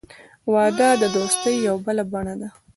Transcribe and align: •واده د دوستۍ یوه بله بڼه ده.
•واده 0.53 0.89
د 1.01 1.03
دوستۍ 1.15 1.55
یوه 1.67 1.81
بله 1.85 2.03
بڼه 2.11 2.33
ده. 2.41 2.49